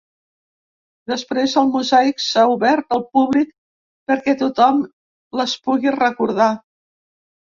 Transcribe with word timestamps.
Després, 1.11 1.51
el 1.61 1.67
mosaic 1.73 2.23
s’ha 2.27 2.45
obert 2.53 2.95
al 2.97 3.03
públic 3.17 3.51
perquè 4.11 4.35
tothom 4.39 4.81
les 5.41 5.53
pugui 5.67 5.93
recordar. 5.97 6.49